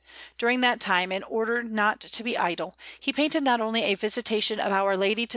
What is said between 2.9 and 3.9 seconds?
he painted not only